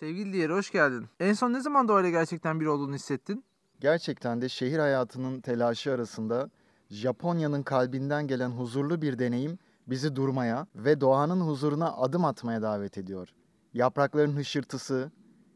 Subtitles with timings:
[0.00, 1.06] Sevgili Diğer hoş geldin.
[1.20, 3.44] En son ne zaman doğayla gerçekten bir olduğunu hissettin?
[3.80, 6.50] Gerçekten de şehir hayatının telaşı arasında
[6.90, 13.28] Japonya'nın kalbinden gelen huzurlu bir deneyim bizi durmaya ve doğanın huzuruna adım atmaya davet ediyor.
[13.74, 15.10] Yaprakların hışırtısı,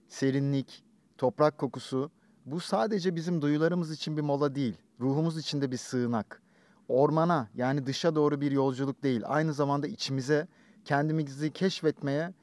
[0.09, 0.85] serinlik,
[1.19, 2.11] toprak kokusu
[2.47, 6.43] bu sadece bizim duyularımız için bir mola değil, ruhumuz için de bir sığınak.
[6.89, 10.49] Ormana yani dışa doğru bir yolculuk değil, aynı zamanda içimize
[10.85, 12.35] kendimizi keşfetmeye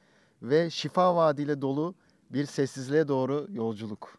[0.42, 1.96] ve şifa vaadiyle dolu
[2.30, 4.18] bir sessizliğe doğru yolculuk.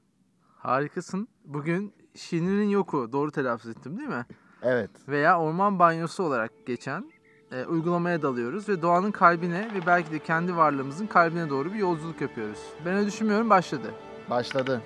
[0.58, 1.28] Harikasın.
[1.44, 4.26] Bugün Shinrin Yoku doğru telaffuz ettim değil mi?
[4.62, 4.90] Evet.
[5.08, 7.12] Veya orman banyosu olarak geçen
[7.52, 12.20] e, uygulamaya dalıyoruz ve doğanın kalbine ve belki de kendi varlığımızın kalbine doğru bir yolculuk
[12.20, 12.58] yapıyoruz.
[12.86, 13.94] Ben öyle düşünmüyorum başladı.
[14.30, 14.82] Başladı.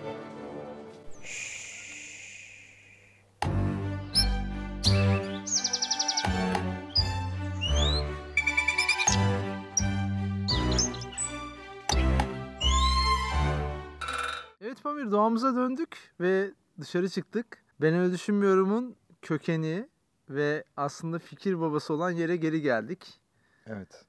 [14.76, 17.46] Evet Pamir doğamıza döndük ve dışarı çıktık.
[17.80, 19.88] Ben öyle düşünmüyorumun kökeni
[20.30, 23.20] ve aslında fikir babası olan yere geri geldik.
[23.66, 24.04] Evet.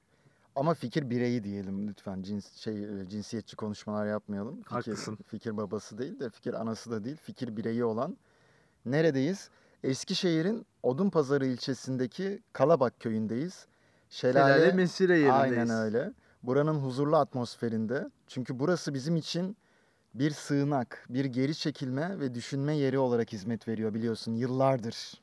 [0.56, 2.22] Ama fikir bireyi diyelim lütfen.
[2.22, 4.56] Cins şey e, cinsiyetçi konuşmalar yapmayalım.
[4.56, 5.18] Fikir, Haklısın.
[5.26, 7.16] Fikir babası değil de fikir anası da değil.
[7.16, 8.16] Fikir bireyi olan.
[8.86, 9.50] Neredeyiz?
[9.82, 13.66] Eskişehir'in Odunpazarı ilçesindeki Kalabak köyündeyiz.
[14.10, 15.58] Şelale, Şelale Mesire yerindeyiz.
[15.58, 16.12] aynen öyle.
[16.42, 18.10] Buranın huzurlu atmosferinde.
[18.26, 19.56] Çünkü burası bizim için
[20.18, 25.14] bir sığınak, bir geri çekilme ve düşünme yeri olarak hizmet veriyor biliyorsun yıllardır.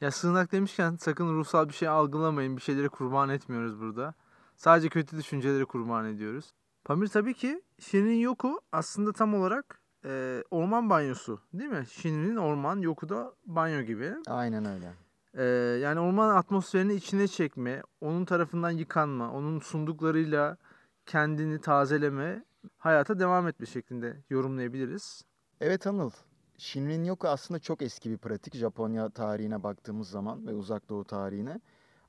[0.00, 2.56] Ya sığınak demişken sakın ruhsal bir şey algılamayın.
[2.56, 4.14] Bir şeyleri kurban etmiyoruz burada.
[4.56, 6.54] Sadece kötü düşünceleri kurban ediyoruz.
[6.84, 11.84] Pamir tabii ki Shinrin Yoku aslında tam olarak e, orman banyosu değil mi?
[11.90, 14.14] Shinrin orman, Yoku da banyo gibi.
[14.26, 14.92] Aynen öyle.
[15.34, 15.44] E,
[15.78, 20.56] yani orman atmosferini içine çekme, onun tarafından yıkanma, onun sunduklarıyla
[21.06, 22.44] kendini tazeleme,
[22.78, 25.22] hayata devam etme şeklinde yorumlayabiliriz.
[25.60, 26.10] Evet Anıl.
[26.58, 31.60] Shinrin Yoku aslında çok eski bir pratik Japonya tarihine baktığımız zaman ve Uzak Doğu tarihine.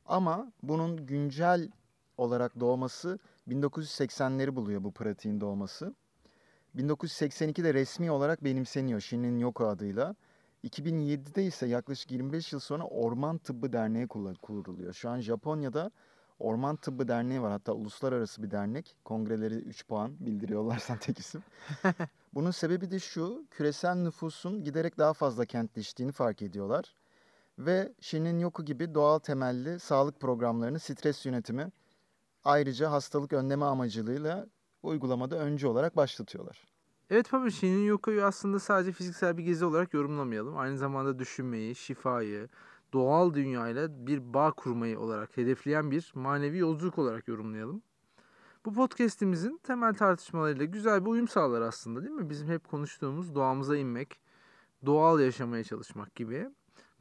[0.06, 1.69] Ama bunun güncel
[2.17, 5.95] olarak doğması 1980'leri buluyor bu pratiğin doğması.
[6.75, 10.16] 1982'de resmi olarak benimseniyor Shinrin Yoku adıyla.
[10.63, 14.07] 2007'de ise yaklaşık 25 yıl sonra Orman Tıbbı Derneği
[14.41, 14.94] kuruluyor.
[14.94, 15.91] Şu an Japonya'da
[16.41, 17.52] Orman Tıbbı Derneği var.
[17.52, 18.96] Hatta uluslararası bir dernek.
[19.06, 21.44] Kongreleri 3 puan bildiriyorlarsan tek isim.
[22.34, 26.96] Bunun sebebi de şu, küresel nüfusun giderek daha fazla kentleştiğini fark ediyorlar.
[27.59, 31.72] Ve Shinrin Yoku gibi doğal temelli sağlık programlarını stres yönetimi
[32.44, 34.47] ayrıca hastalık önleme amacılığıyla
[34.84, 36.68] uygulamada öncü olarak başlatıyorlar.
[37.09, 40.58] Evet Pamir, Shinrin Yoku'yu aslında sadece fiziksel bir gezi olarak yorumlamayalım.
[40.58, 42.50] Aynı zamanda düşünmeyi, şifayı,
[42.94, 47.81] doğal dünyayla bir bağ kurmayı olarak hedefleyen bir manevi yolculuk olarak yorumlayalım.
[48.66, 52.29] Bu podcast'imizin temel tartışmalarıyla güzel bir uyum sağlar aslında değil mi?
[52.29, 54.19] Bizim hep konuştuğumuz doğamıza inmek,
[54.85, 56.50] doğal yaşamaya çalışmak gibi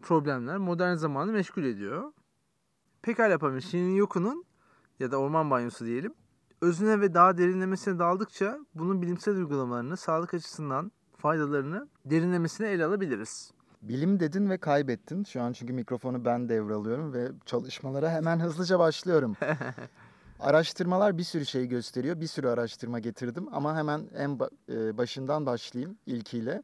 [0.03, 2.13] problemler modern zamanı meşgul ediyor.
[3.03, 4.45] Pekala Pamir, Shinrin Yoku'nun
[4.99, 6.15] ya da orman banyosu diyelim
[6.61, 13.53] özüne ve daha derinlemesine daldıkça bunun bilimsel uygulamalarını, sağlık açısından faydalarını derinlemesine ele alabiliriz.
[13.83, 15.25] Bilim dedin ve kaybettin.
[15.25, 19.37] Şu an çünkü mikrofonu ben devralıyorum ve çalışmalara hemen hızlıca başlıyorum.
[20.41, 22.21] Araştırmalar bir sürü şey gösteriyor.
[22.21, 24.39] Bir sürü araştırma getirdim ama hemen en
[24.69, 26.63] e, başından başlayayım ilkiyle.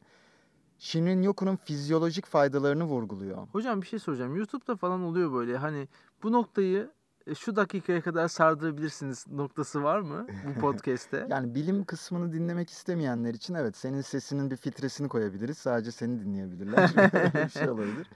[0.79, 3.47] Shinrin Yoku'nun fizyolojik faydalarını vurguluyor.
[3.47, 4.35] Hocam bir şey soracağım.
[4.35, 5.87] YouTube'da falan oluyor böyle hani
[6.23, 6.91] bu noktayı
[7.35, 11.27] şu dakikaya kadar sardırabilirsiniz noktası var mı bu podcast'te?
[11.29, 15.57] Yani bilim kısmını dinlemek istemeyenler için evet senin sesinin bir filtresini koyabiliriz.
[15.57, 16.89] Sadece seni dinleyebilirler.
[17.13, 18.09] Öyle bir şey olabilir.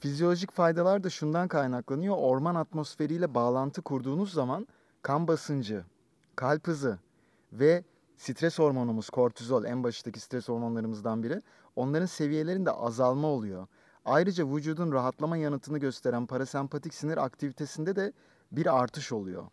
[0.00, 2.16] Fizyolojik faydalar da şundan kaynaklanıyor.
[2.18, 4.66] Orman atmosferiyle bağlantı kurduğunuz zaman
[5.02, 5.84] kan basıncı,
[6.36, 6.98] kalp hızı
[7.52, 7.84] ve
[8.16, 11.42] stres hormonumuz kortizol en baştaki stres hormonlarımızdan biri.
[11.76, 13.66] Onların seviyelerinde azalma oluyor.
[14.04, 18.12] Ayrıca vücudun rahatlama yanıtını gösteren parasempatik sinir aktivitesinde de
[18.52, 19.44] bir artış oluyor.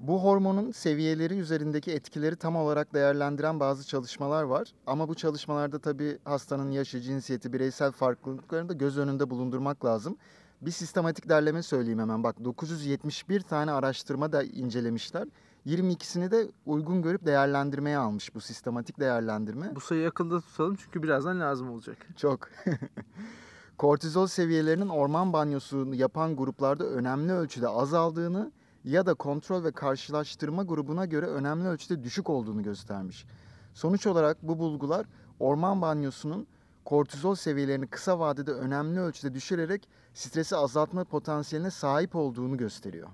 [0.00, 4.72] Bu hormonun seviyeleri üzerindeki etkileri tam olarak değerlendiren bazı çalışmalar var.
[4.86, 10.16] Ama bu çalışmalarda tabii hastanın yaşı, cinsiyeti, bireysel farklılıklarını da göz önünde bulundurmak lazım.
[10.60, 12.24] Bir sistematik derleme söyleyeyim hemen.
[12.24, 15.28] Bak 971 tane araştırma da incelemişler.
[15.66, 19.74] 22'sini de uygun görüp değerlendirmeye almış bu sistematik değerlendirme.
[19.74, 21.96] Bu sayıyı akılda tutalım çünkü birazdan lazım olacak.
[22.16, 22.48] Çok.
[23.78, 28.52] Kortizol seviyelerinin orman banyosunu yapan gruplarda önemli ölçüde azaldığını
[28.84, 33.26] ya da kontrol ve karşılaştırma grubuna göre önemli ölçüde düşük olduğunu göstermiş.
[33.74, 35.06] Sonuç olarak bu bulgular
[35.40, 36.46] orman banyosunun
[36.84, 43.08] kortizol seviyelerini kısa vadede önemli ölçüde düşürerek stresi azaltma potansiyeline sahip olduğunu gösteriyor.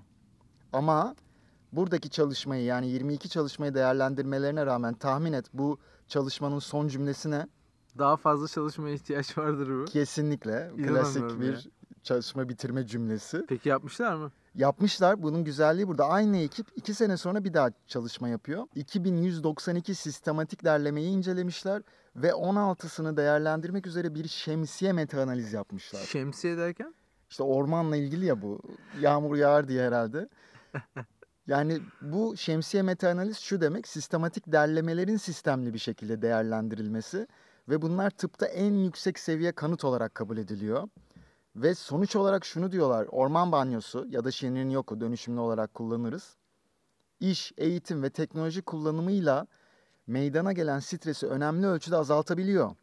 [0.73, 1.15] Ama
[1.73, 5.77] buradaki çalışmayı yani 22 çalışmayı değerlendirmelerine rağmen tahmin et bu
[6.07, 7.47] çalışmanın son cümlesi ne?
[7.97, 9.85] Daha fazla çalışmaya ihtiyaç vardır bu.
[9.85, 11.39] Kesinlikle klasik ya.
[11.39, 11.69] bir
[12.03, 13.45] çalışma bitirme cümlesi.
[13.49, 14.31] Peki yapmışlar mı?
[14.55, 15.23] Yapmışlar.
[15.23, 16.05] Bunun güzelliği burada.
[16.07, 18.63] Aynı ekip iki sene sonra bir daha çalışma yapıyor.
[18.75, 21.81] 2192 sistematik derlemeyi incelemişler
[22.15, 25.99] ve 16'sını değerlendirmek üzere bir şemsiye meta-analiz yapmışlar.
[25.99, 26.93] Şemsiye derken?
[27.29, 28.61] İşte ormanla ilgili ya bu.
[29.01, 30.29] Yağmur yağar diye herhalde.
[31.47, 37.27] Yani bu şemsiye meta-analiz şu demek, sistematik derlemelerin sistemli bir şekilde değerlendirilmesi
[37.69, 40.89] ve bunlar tıpta en yüksek seviye kanıt olarak kabul ediliyor.
[41.55, 46.37] Ve sonuç olarak şunu diyorlar, orman banyosu ya da şiirin yoku dönüşümlü olarak kullanırız.
[47.19, 49.47] İş, eğitim ve teknoloji kullanımıyla
[50.07, 52.75] meydana gelen stresi önemli ölçüde azaltabiliyor.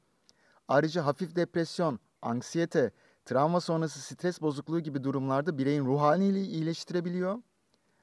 [0.68, 2.90] Ayrıca hafif depresyon, anksiyete,
[3.24, 7.38] travma sonrası stres bozukluğu gibi durumlarda bireyin ruh halini iyileştirebiliyor.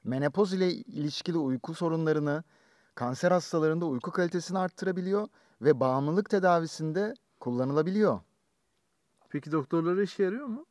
[0.04, 2.44] Menopoz ile ilişkili uyku sorunlarını,
[2.94, 5.28] kanser hastalarında uyku kalitesini arttırabiliyor
[5.62, 8.20] ve bağımlılık tedavisinde kullanılabiliyor.
[9.28, 10.66] Peki doktorlara işe yarıyor mu?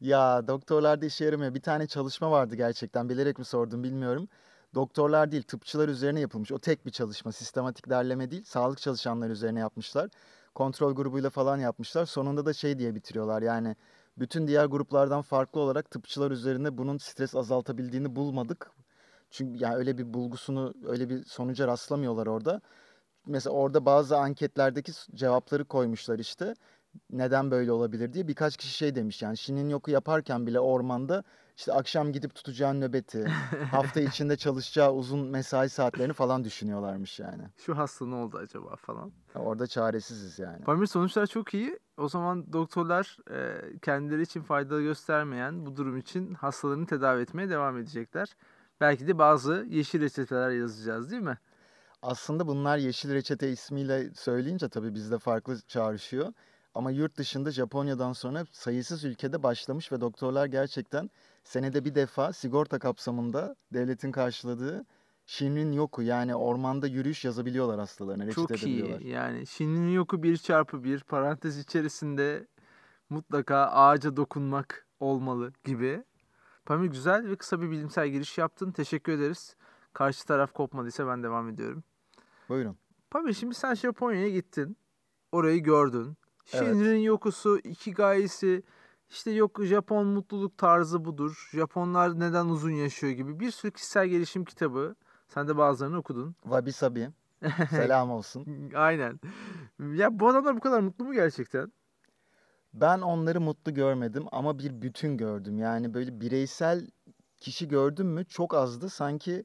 [0.00, 1.54] Ya doktorlarda işe yaramıyor.
[1.54, 3.08] Bir tane çalışma vardı gerçekten.
[3.08, 4.28] Bilerek mi sordum bilmiyorum.
[4.74, 6.52] Doktorlar değil, tıpçılar üzerine yapılmış.
[6.52, 10.10] O tek bir çalışma, sistematik derleme değil, sağlık çalışanları üzerine yapmışlar.
[10.54, 12.06] Kontrol grubuyla falan yapmışlar.
[12.06, 13.42] Sonunda da şey diye bitiriyorlar.
[13.42, 13.76] Yani
[14.18, 18.70] bütün diğer gruplardan farklı olarak tıpçılar üzerinde bunun stres azaltabildiğini bulmadık.
[19.30, 22.60] Çünkü yani öyle bir bulgusunu, öyle bir sonuca rastlamıyorlar orada.
[23.26, 26.54] Mesela orada bazı anketlerdeki cevapları koymuşlar işte.
[27.10, 28.28] Neden böyle olabilir diye.
[28.28, 31.24] Birkaç kişi şey demiş yani Şinin yoku yaparken bile ormanda
[31.56, 33.24] işte akşam gidip tutacağı nöbeti,
[33.70, 37.42] hafta içinde çalışacağı uzun mesai saatlerini falan düşünüyorlarmış yani.
[37.56, 39.12] Şu hasta ne oldu acaba falan.
[39.34, 40.64] Orada çaresiziz yani.
[40.64, 41.78] Pamir sonuçlar çok iyi.
[41.96, 47.78] O zaman doktorlar e, kendileri için fayda göstermeyen bu durum için hastalarını tedavi etmeye devam
[47.78, 48.36] edecekler.
[48.80, 51.38] Belki de bazı yeşil reçeteler yazacağız değil mi?
[52.02, 56.32] Aslında bunlar Yeşil Reçete ismiyle söyleyince tabii bizde farklı çağrışıyor.
[56.74, 61.10] Ama yurt dışında Japonya'dan sonra sayısız ülkede başlamış ve doktorlar gerçekten
[61.44, 64.84] senede bir defa sigorta kapsamında devletin karşıladığı
[65.26, 69.08] Shinrin Yoku yani ormanda yürüyüş yazabiliyorlar hastalarına, Çok iyi.
[69.08, 72.46] Yani Shinrin yoku 1 çarpı 1 parantez içerisinde
[73.10, 76.04] mutlaka ağaca dokunmak olmalı gibi.
[76.64, 78.70] Pamir güzel ve kısa bir bilimsel giriş yaptın.
[78.70, 79.56] Teşekkür ederiz.
[79.92, 81.84] Karşı taraf kopmadıysa ben devam ediyorum.
[82.48, 82.76] Buyurun.
[83.10, 84.76] Pamir şimdi sen Japonya'ya gittin.
[85.32, 86.16] Orayı gördün.
[86.52, 86.66] Evet.
[86.66, 88.62] Shinrin yokusu, ikigai'si,
[89.08, 91.48] işte yok Japon mutluluk tarzı budur.
[91.52, 94.94] Japonlar neden uzun yaşıyor gibi bir sürü kişisel gelişim kitabı.
[95.28, 96.36] Sen de bazılarını okudun.
[96.42, 97.10] Wabi sabi.
[97.70, 98.70] Selam olsun.
[98.74, 99.20] Aynen.
[99.80, 101.72] Ya bu adamlar bu kadar mutlu mu gerçekten?
[102.74, 105.58] Ben onları mutlu görmedim ama bir bütün gördüm.
[105.58, 106.86] Yani böyle bireysel
[107.38, 108.88] kişi gördüm mü çok azdı.
[108.88, 109.44] Sanki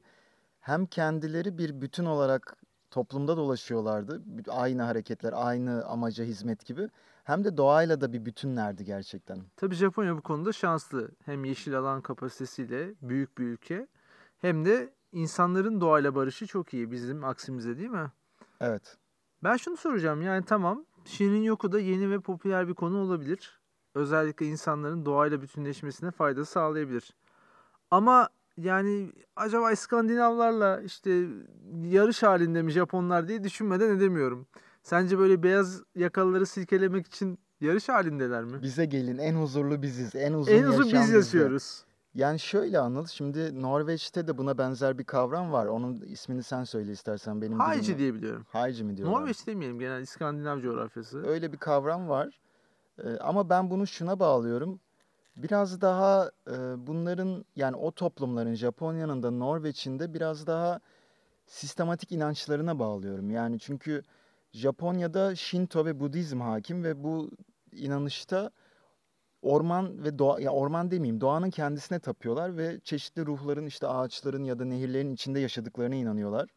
[0.60, 2.56] hem kendileri bir bütün olarak
[2.90, 4.22] toplumda dolaşıyorlardı.
[4.48, 6.88] Aynı hareketler, aynı amaca hizmet gibi.
[7.24, 9.38] Hem de doğayla da bir bütünlerdi gerçekten.
[9.56, 11.10] Tabii Japonya bu konuda şanslı.
[11.24, 13.88] Hem yeşil alan kapasitesiyle büyük bir ülke
[14.38, 18.12] hem de insanların doğayla barışı çok iyi bizim aksimize değil mi?
[18.60, 18.96] Evet.
[19.44, 23.60] Ben şunu soracağım yani tamam Shinrin Yoku da yeni ve popüler bir konu olabilir.
[23.94, 27.14] Özellikle insanların doğayla bütünleşmesine fayda sağlayabilir.
[27.90, 31.26] Ama yani acaba İskandinavlarla işte
[31.82, 34.46] yarış halinde mi Japonlar diye düşünmeden edemiyorum.
[34.82, 38.62] Sence böyle beyaz yakalıları silkelemek için yarış halindeler mi?
[38.62, 40.14] Bize gelin en huzurlu biziz.
[40.14, 41.84] En uzun En uzun biz yaşıyoruz.
[42.14, 45.66] Yani şöyle Anıl, şimdi Norveç'te de buna benzer bir kavram var.
[45.66, 47.98] Onun ismini sen söyle istersen benim Haici dilimle.
[47.98, 48.46] diye biliyorum.
[48.48, 49.20] Haici mi diyorlar?
[49.20, 51.26] Norveç demeyelim genel İskandinav coğrafyası.
[51.26, 52.40] Öyle bir kavram var.
[52.98, 54.80] Ee, ama ben bunu şuna bağlıyorum.
[55.38, 60.80] Biraz daha e, bunların yani o toplumların Japonya'nın da Norveç'in de biraz daha
[61.46, 63.30] sistematik inançlarına bağlıyorum.
[63.30, 64.02] Yani çünkü
[64.52, 67.30] Japonya'da Shinto ve Budizm hakim ve bu
[67.72, 68.50] inanışta
[69.42, 74.58] orman ve doğa ya orman demeyeyim doğanın kendisine tapıyorlar ve çeşitli ruhların işte ağaçların ya
[74.58, 76.48] da nehirlerin içinde yaşadıklarına inanıyorlar.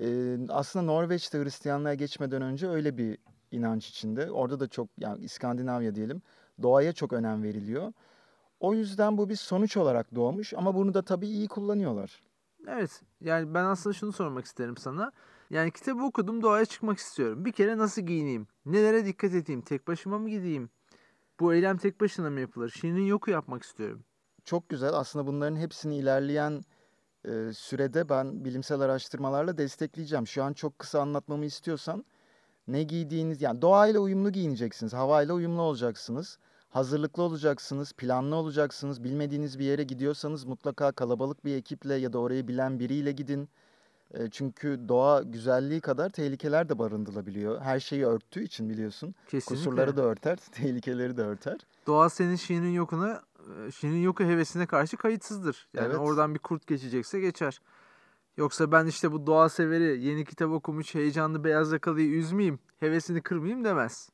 [0.00, 3.18] Ee, aslında Norveç'te Hristiyanlığa geçmeden önce öyle bir
[3.52, 4.30] inanç içinde.
[4.30, 6.22] Orada da çok yani İskandinavya diyelim
[6.62, 7.92] doğaya çok önem veriliyor.
[8.60, 12.20] O yüzden bu bir sonuç olarak doğmuş ama bunu da tabii iyi kullanıyorlar.
[12.68, 13.02] Evet.
[13.20, 15.12] Yani ben aslında şunu sormak isterim sana.
[15.50, 17.44] Yani kitabı okudum doğaya çıkmak istiyorum.
[17.44, 18.46] Bir kere nasıl giyineyim?
[18.66, 19.62] Nelere dikkat edeyim?
[19.62, 20.70] Tek başıma mı gideyim?
[21.40, 22.70] Bu eylem tek başına mı yapılır?
[22.70, 24.04] Şirin yoku yapmak istiyorum.
[24.44, 24.92] Çok güzel.
[24.92, 26.62] Aslında bunların hepsini ilerleyen
[27.24, 30.26] e, sürede ben bilimsel araştırmalarla destekleyeceğim.
[30.26, 32.04] Şu an çok kısa anlatmamı istiyorsan
[32.68, 34.92] ne giydiğiniz yani doğayla uyumlu giyineceksiniz.
[34.92, 36.38] Havayla uyumlu olacaksınız.
[36.70, 39.04] Hazırlıklı olacaksınız, planlı olacaksınız.
[39.04, 43.48] Bilmediğiniz bir yere gidiyorsanız mutlaka kalabalık bir ekiple ya da orayı bilen biriyle gidin.
[44.30, 47.60] Çünkü doğa güzelliği kadar tehlikeler de barındırılabiliyor.
[47.60, 49.14] Her şeyi örttüğü için biliyorsun.
[49.28, 49.64] Kesinlikle.
[49.64, 51.58] Kusurları da örter, tehlikeleri de örter.
[51.86, 53.22] Doğa senin Shin'in yokuna,
[53.74, 55.68] Shin'in yoku hevesine karşı kayıtsızdır.
[55.74, 55.98] Yani Evet.
[55.98, 57.60] oradan bir kurt geçecekse geçer.
[58.36, 63.64] Yoksa ben işte bu doğa severi, yeni kitap okumuş, heyecanlı beyaz yakalıyı üzmeyeyim, hevesini kırmayayım
[63.64, 64.08] demez.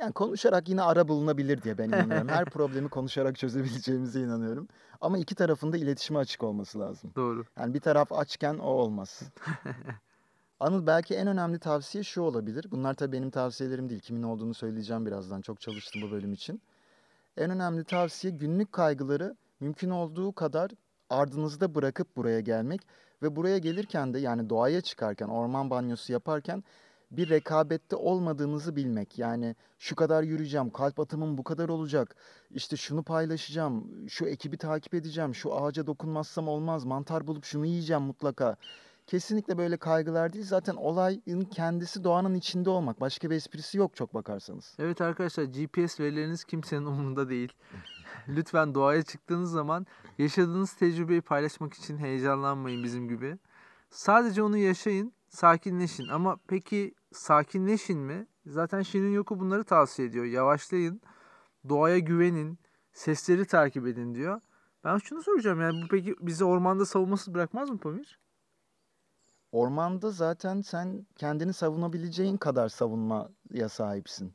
[0.00, 2.28] Yani konuşarak yine ara bulunabilir diye ben inanıyorum.
[2.28, 4.68] Her problemi konuşarak çözebileceğimize inanıyorum.
[5.00, 7.12] Ama iki tarafın da iletişime açık olması lazım.
[7.16, 7.44] Doğru.
[7.58, 9.22] Yani bir taraf açken o olmaz.
[10.60, 12.66] Anıl belki en önemli tavsiye şu olabilir.
[12.70, 14.00] Bunlar tabii benim tavsiyelerim değil.
[14.00, 15.40] Kimin olduğunu söyleyeceğim birazdan.
[15.40, 16.62] Çok çalıştım bu bölüm için.
[17.36, 20.70] En önemli tavsiye günlük kaygıları mümkün olduğu kadar
[21.10, 22.80] ardınızda bırakıp buraya gelmek
[23.22, 26.64] ve buraya gelirken de yani doğaya çıkarken, orman banyosu yaparken
[27.10, 29.18] bir rekabette olmadığınızı bilmek.
[29.18, 32.16] Yani şu kadar yürüyeceğim, kalp atımım bu kadar olacak,
[32.50, 38.02] işte şunu paylaşacağım, şu ekibi takip edeceğim, şu ağaca dokunmazsam olmaz, mantar bulup şunu yiyeceğim
[38.02, 38.56] mutlaka.
[39.06, 40.44] Kesinlikle böyle kaygılar değil.
[40.44, 43.00] Zaten olayın kendisi doğanın içinde olmak.
[43.00, 44.74] Başka bir esprisi yok çok bakarsanız.
[44.78, 47.52] Evet arkadaşlar GPS verileriniz kimsenin umurunda değil.
[48.28, 49.86] Lütfen doğaya çıktığınız zaman
[50.18, 53.38] yaşadığınız tecrübeyi paylaşmak için heyecanlanmayın bizim gibi.
[53.90, 56.08] Sadece onu yaşayın, sakinleşin.
[56.08, 58.26] Ama peki sakinleşin mi?
[58.46, 60.24] Zaten Shin'in yoku bunları tavsiye ediyor.
[60.24, 61.00] Yavaşlayın,
[61.68, 62.58] doğaya güvenin,
[62.92, 64.40] sesleri takip edin diyor.
[64.84, 68.18] Ben şunu soracağım yani bu peki bizi ormanda savunmasız bırakmaz mı Pamir?
[69.52, 74.34] Ormanda zaten sen kendini savunabileceğin kadar savunmaya sahipsin.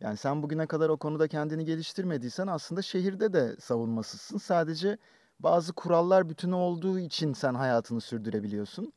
[0.00, 4.38] Yani sen bugüne kadar o konuda kendini geliştirmediysen aslında şehirde de savunmasızsın.
[4.38, 4.98] Sadece
[5.40, 8.92] bazı kurallar bütünü olduğu için sen hayatını sürdürebiliyorsun.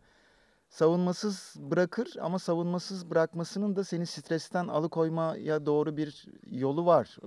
[0.74, 7.18] Savunmasız bırakır ama savunmasız bırakmasının da seni stresten alıkoymaya doğru bir yolu var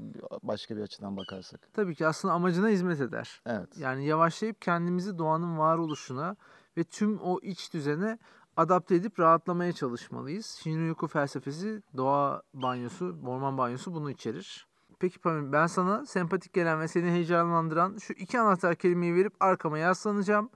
[0.42, 1.60] başka bir açıdan bakarsak.
[1.72, 3.42] Tabii ki aslında amacına hizmet eder.
[3.46, 3.78] Evet.
[3.78, 6.36] Yani yavaşlayıp kendimizi doğanın varoluşuna
[6.76, 8.18] ve tüm o iç düzene
[8.56, 10.46] adapte edip rahatlamaya çalışmalıyız.
[10.46, 14.66] Shinrin-yoku felsefesi, doğa banyosu, orman banyosu bunu içerir.
[14.98, 19.78] Peki Pamir, ben sana sempatik gelen ve seni heyecanlandıran şu iki anahtar kelimeyi verip arkama
[19.78, 20.50] yaslanacağım.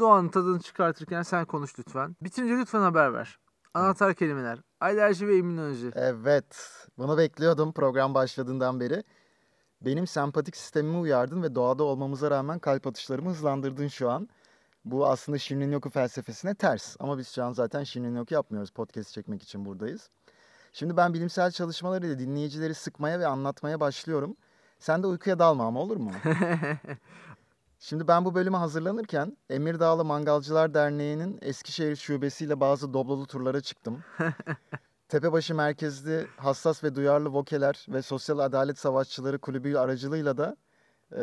[0.00, 2.16] Doğanın tadını çıkartırken sen konuş lütfen.
[2.20, 3.38] Bitince lütfen haber ver.
[3.74, 4.58] Anahtar kelimeler.
[4.80, 5.90] Alerji ve immünoloji.
[5.94, 9.04] Evet, bunu bekliyordum program başladığından beri.
[9.80, 14.28] Benim sempatik sistemimi uyardın ve doğada olmamıza rağmen kalp atışlarımı hızlandırdın şu an.
[14.84, 16.96] Bu aslında Shinrin-yoku felsefesine ters.
[17.00, 18.70] Ama biz şu an zaten Shinrin-yoku yapmıyoruz.
[18.70, 20.10] Podcast çekmek için buradayız.
[20.72, 24.36] Şimdi ben bilimsel çalışmalarıyla dinleyicileri sıkmaya ve anlatmaya başlıyorum.
[24.78, 26.10] Sen de uykuya dalma ama olur mu?
[27.82, 34.04] Şimdi ben bu bölüme hazırlanırken Emirdağlı Mangalcılar Derneği'nin Eskişehir şubesiyle bazı doblolu turlara çıktım.
[35.08, 40.56] Tepebaşı merkezli hassas ve duyarlı vokeler ve sosyal adalet savaşçıları kulübü aracılığıyla da
[41.12, 41.20] e,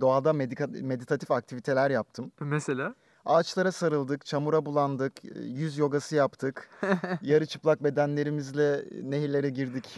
[0.00, 2.32] doğada medika- meditatif aktiviteler yaptım.
[2.40, 2.94] Mesela?
[3.26, 6.70] Ağaçlara sarıldık, çamura bulandık, e, yüz yogası yaptık.
[7.22, 9.96] Yarı çıplak bedenlerimizle nehirlere girdik.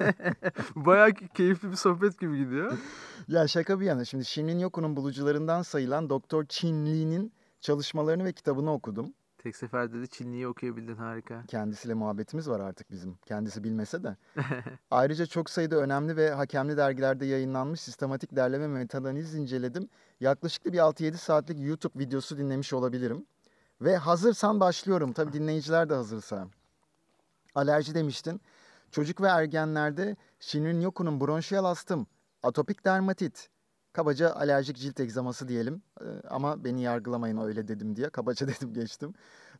[0.76, 2.78] Bayağı keyifli bir sohbet gibi gidiyor.
[3.28, 8.72] Ya şaka bir yana şimdi Shinrin Yoku'nun bulucularından sayılan Doktor Chin Li'nin çalışmalarını ve kitabını
[8.72, 9.14] okudum.
[9.42, 11.44] Tek seferde de Çinli'yi okuyabildin harika.
[11.48, 13.18] Kendisiyle muhabbetimiz var artık bizim.
[13.26, 14.16] Kendisi bilmese de.
[14.90, 19.88] Ayrıca çok sayıda önemli ve hakemli dergilerde yayınlanmış sistematik derleme ve metanaliz inceledim.
[20.20, 23.26] Yaklaşık bir 6-7 saatlik YouTube videosu dinlemiş olabilirim.
[23.80, 25.12] Ve hazırsan başlıyorum.
[25.12, 26.48] Tabii dinleyiciler de hazırsa.
[27.54, 28.40] Alerji demiştin.
[28.90, 32.06] Çocuk ve ergenlerde Shinrin Yoku'nun bronşiyal astım,
[32.42, 33.48] atopik dermatit,
[33.92, 35.82] kabaca alerjik cilt egzaması diyelim.
[36.00, 38.10] Ee, ama beni yargılamayın öyle dedim diye.
[38.10, 39.14] Kabaca dedim geçtim.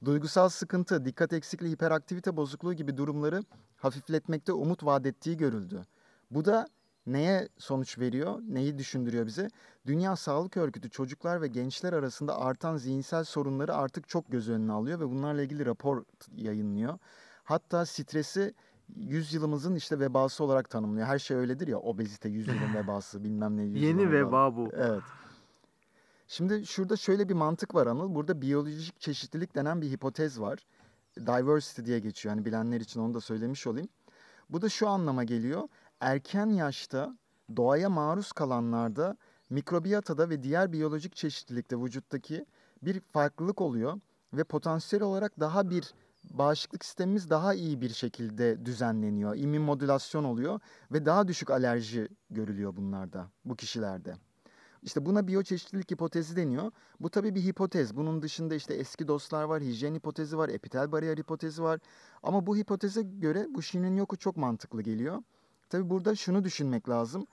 [0.04, 3.42] Duygusal sıkıntı, dikkat eksikliği, hiperaktivite bozukluğu gibi durumları
[3.76, 5.82] hafifletmekte umut vaat ettiği görüldü.
[6.30, 6.66] Bu da
[7.06, 9.48] neye sonuç veriyor, neyi düşündürüyor bize?
[9.86, 15.00] Dünya Sağlık Örgütü çocuklar ve gençler arasında artan zihinsel sorunları artık çok göz önüne alıyor
[15.00, 16.04] ve bunlarla ilgili rapor
[16.36, 16.98] yayınlıyor.
[17.44, 18.54] Hatta stresi
[18.96, 21.06] yüzyılımızın işte vebası olarak tanımlıyor.
[21.06, 24.68] Her şey öyledir ya obezite yüzyılın vebası bilmem ne yüzyılın Yeni veba bu.
[24.72, 25.02] Evet.
[26.26, 28.14] Şimdi şurada şöyle bir mantık var Anıl.
[28.14, 30.58] Burada biyolojik çeşitlilik denen bir hipotez var.
[31.18, 32.34] Diversity diye geçiyor.
[32.34, 33.88] Hani bilenler için onu da söylemiş olayım.
[34.50, 35.68] Bu da şu anlama geliyor.
[36.00, 37.16] Erken yaşta
[37.56, 39.16] doğaya maruz kalanlarda
[39.50, 42.46] mikrobiyatada ve diğer biyolojik çeşitlilikte vücuttaki
[42.82, 44.00] bir farklılık oluyor
[44.32, 45.94] ve potansiyel olarak daha bir
[46.24, 49.36] bağışıklık sistemimiz daha iyi bir şekilde düzenleniyor.
[49.36, 50.60] İmmün modülasyon oluyor
[50.92, 54.14] ve daha düşük alerji görülüyor bunlarda, bu kişilerde.
[54.82, 56.72] İşte buna biyoçeşitlilik hipotezi deniyor.
[57.00, 57.96] Bu tabii bir hipotez.
[57.96, 61.80] Bunun dışında işte eski dostlar var, hijyen hipotezi var, epitel bariyer hipotezi var.
[62.22, 65.22] Ama bu hipoteze göre bu Shinrin yoku çok mantıklı geliyor.
[65.68, 67.26] Tabii burada şunu düşünmek lazım.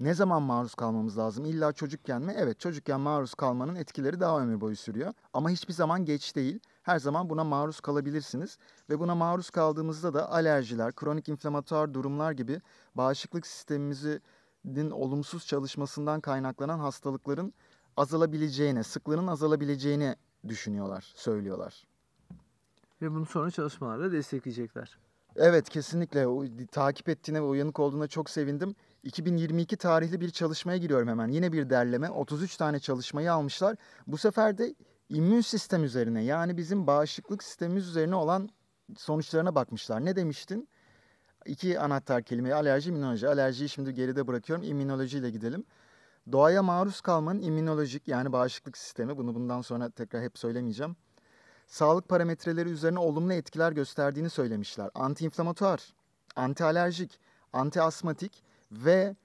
[0.00, 1.44] Ne zaman maruz kalmamız lazım?
[1.44, 2.34] İlla çocukken mi?
[2.36, 5.12] Evet, çocukken maruz kalmanın etkileri daha ömür boyu sürüyor.
[5.32, 6.60] Ama hiçbir zaman geç değil.
[6.82, 8.58] Her zaman buna maruz kalabilirsiniz
[8.90, 12.60] ve buna maruz kaldığımızda da alerjiler, kronik inflamatuar durumlar gibi
[12.94, 17.52] bağışıklık sistemimizin olumsuz çalışmasından kaynaklanan hastalıkların
[17.96, 20.16] azalabileceğini, sıklığının azalabileceğini
[20.48, 21.86] düşünüyorlar, söylüyorlar.
[23.02, 24.98] Ve bunu sonra çalışmalarla destekleyecekler.
[25.36, 28.74] Evet kesinlikle o, takip ettiğine ve uyanık olduğuna çok sevindim.
[29.02, 31.28] 2022 tarihli bir çalışmaya giriyorum hemen.
[31.28, 32.10] Yine bir derleme.
[32.10, 33.76] 33 tane çalışmayı almışlar.
[34.06, 34.74] Bu sefer de
[35.08, 38.48] immün sistem üzerine yani bizim bağışıklık sistemimiz üzerine olan
[38.96, 40.04] sonuçlarına bakmışlar.
[40.04, 40.68] Ne demiştin?
[41.46, 43.28] İki anahtar kelime alerji, immünoloji.
[43.28, 44.64] Alerjiyi şimdi geride bırakıyorum.
[44.64, 45.64] İmmünolojiyle gidelim.
[46.32, 49.16] Doğaya maruz kalmanın immünolojik yani bağışıklık sistemi.
[49.16, 50.96] Bunu bundan sonra tekrar hep söylemeyeceğim
[51.68, 54.90] sağlık parametreleri üzerine olumlu etkiler gösterdiğini söylemişler.
[54.94, 55.94] Antiinflamatuar,
[56.36, 57.20] antialerjik,
[57.52, 59.16] antiasmatik ve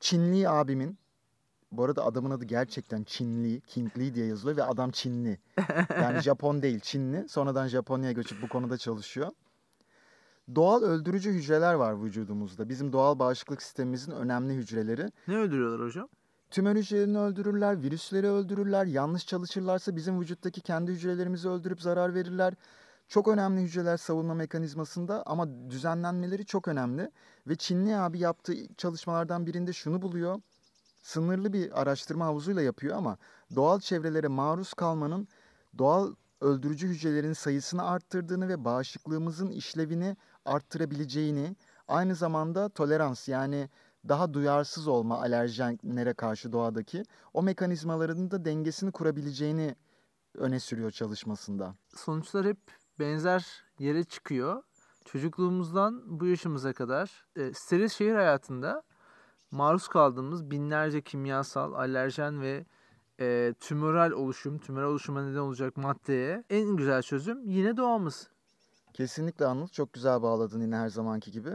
[0.00, 0.98] Çinli abimin
[1.72, 5.38] bu arada adamın adı gerçekten Çinli, King Lee diye yazılıyor ve adam Çinli.
[5.90, 7.28] Yani Japon değil, Çinli.
[7.28, 9.30] Sonradan Japonya'ya göçüp bu konuda çalışıyor.
[10.54, 12.68] Doğal öldürücü hücreler var vücudumuzda.
[12.68, 15.06] Bizim doğal bağışıklık sistemimizin önemli hücreleri.
[15.28, 16.08] Ne öldürüyorlar hocam?
[16.50, 22.54] Tümör hücrelerini öldürürler, virüsleri öldürürler, yanlış çalışırlarsa bizim vücuttaki kendi hücrelerimizi öldürüp zarar verirler.
[23.10, 27.10] Çok önemli hücreler savunma mekanizmasında ama düzenlenmeleri çok önemli.
[27.46, 30.40] Ve Çinli abi yaptığı çalışmalardan birinde şunu buluyor.
[31.02, 33.18] Sınırlı bir araştırma havuzuyla yapıyor ama
[33.56, 35.28] doğal çevrelere maruz kalmanın
[35.78, 41.56] doğal öldürücü hücrelerin sayısını arttırdığını ve bağışıklığımızın işlevini arttırabileceğini,
[41.88, 43.68] aynı zamanda tolerans yani
[44.08, 47.02] daha duyarsız olma alerjenlere karşı doğadaki
[47.34, 49.74] o mekanizmaların da dengesini kurabileceğini
[50.34, 51.74] öne sürüyor çalışmasında.
[51.96, 52.58] Sonuçlar hep
[52.98, 53.46] benzer
[53.78, 54.62] yere çıkıyor.
[55.04, 58.82] Çocukluğumuzdan bu yaşımıza kadar e, steril şehir hayatında
[59.50, 62.64] maruz kaldığımız binlerce kimyasal, alerjen ve
[63.20, 68.28] e, tümöral oluşum, tümöral oluşuma neden olacak maddeye en güzel çözüm yine doğamız.
[68.92, 71.50] Kesinlikle Anıl çok güzel bağladın yine her zamanki gibi.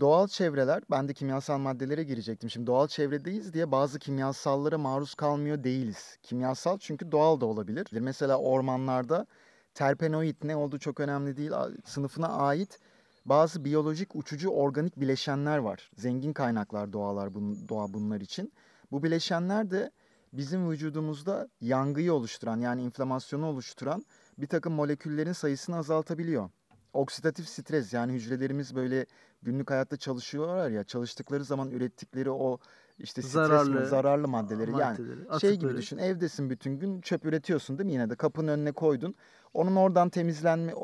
[0.00, 2.50] Doğal çevreler, ben de kimyasal maddelere girecektim.
[2.50, 6.18] Şimdi doğal çevredeyiz diye bazı kimyasallara maruz kalmıyor değiliz.
[6.22, 7.86] Kimyasal çünkü doğal da olabilir.
[7.92, 9.26] Mesela ormanlarda
[9.74, 11.50] terpenoid ne olduğu çok önemli değil.
[11.84, 12.78] Sınıfına ait
[13.24, 15.90] bazı biyolojik uçucu organik bileşenler var.
[15.96, 18.52] Zengin kaynaklar doğalar bun, doğa bunlar için.
[18.92, 19.90] Bu bileşenler de
[20.32, 24.04] bizim vücudumuzda yangıyı oluşturan yani inflamasyonu oluşturan
[24.38, 26.50] bir takım moleküllerin sayısını azaltabiliyor.
[26.92, 29.06] Oksidatif stres yani hücrelerimiz böyle
[29.42, 32.58] günlük hayatta çalışıyorlar ya çalıştıkları zaman ürettikleri o
[32.98, 35.76] işte stres Zararlı zararlı maddeleri yani Maddeleri, şey gibi atıkları.
[35.76, 39.14] düşün evdesin bütün gün çöp üretiyorsun değil mi yine de kapının önüne koydun.
[39.54, 40.74] Onun oradan temizlenme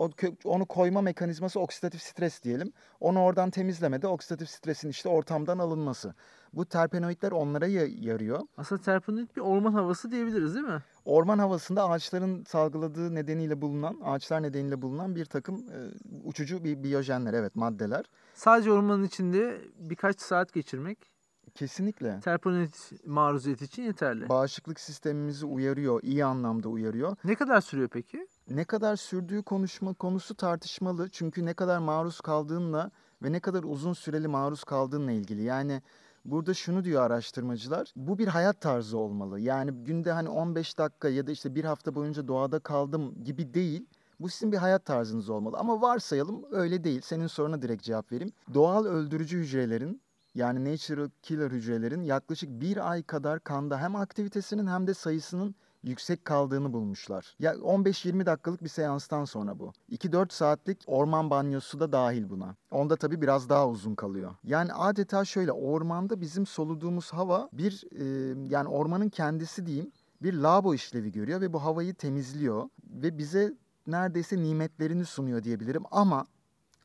[0.44, 2.72] onu koyma mekanizması oksidatif stres diyelim.
[3.00, 6.14] Onu oradan temizlemede oksidatif stresin işte ortamdan alınması.
[6.52, 8.40] Bu terpenoidler onlara ya- yarıyor.
[8.56, 10.82] Aslında terpenoid bir orman havası diyebiliriz değil mi?
[11.04, 15.78] Orman havasında ağaçların salgıladığı nedeniyle bulunan, ağaçlar nedeniyle bulunan bir takım e,
[16.24, 18.04] uçucu bir biyojenler, evet maddeler.
[18.34, 21.10] Sadece ormanın içinde birkaç saat geçirmek
[21.54, 22.20] Kesinlikle.
[22.20, 22.74] terpenoid
[23.06, 24.28] maruziyeti için yeterli.
[24.28, 27.16] Bağışıklık sistemimizi uyarıyor, iyi anlamda uyarıyor.
[27.24, 28.28] Ne kadar sürüyor peki?
[28.50, 31.08] Ne kadar sürdüğü konuşma konusu tartışmalı.
[31.08, 32.90] Çünkü ne kadar maruz kaldığınla
[33.22, 35.42] ve ne kadar uzun süreli maruz kaldığınla ilgili.
[35.42, 35.82] Yani
[36.24, 37.92] burada şunu diyor araştırmacılar.
[37.96, 39.40] Bu bir hayat tarzı olmalı.
[39.40, 43.86] Yani günde hani 15 dakika ya da işte bir hafta boyunca doğada kaldım gibi değil.
[44.20, 45.56] Bu sizin bir hayat tarzınız olmalı.
[45.58, 47.00] Ama varsayalım öyle değil.
[47.04, 48.32] Senin soruna direkt cevap vereyim.
[48.54, 50.02] Doğal öldürücü hücrelerin
[50.34, 56.24] yani natural killer hücrelerin yaklaşık bir ay kadar kanda hem aktivitesinin hem de sayısının yüksek
[56.24, 57.36] kaldığını bulmuşlar.
[57.38, 59.72] Ya 15-20 dakikalık bir seanstan sonra bu.
[59.92, 62.54] 2-4 saatlik orman banyosu da dahil buna.
[62.70, 64.34] Onda tabii biraz daha uzun kalıyor.
[64.44, 68.04] Yani adeta şöyle ormanda bizim soluduğumuz hava bir e,
[68.48, 73.54] yani ormanın kendisi diyeyim bir lavabo işlevi görüyor ve bu havayı temizliyor ve bize
[73.86, 76.26] neredeyse nimetlerini sunuyor diyebilirim ama